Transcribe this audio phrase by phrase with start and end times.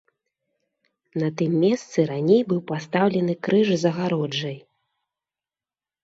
[1.23, 4.57] На тым месцы раней быў пастаўлены крыж з агароджай.